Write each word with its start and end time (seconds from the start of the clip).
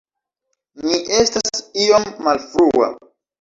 Mi 0.85 0.95
estas 1.17 1.61
iom 1.85 2.09
malfrua 2.29 2.91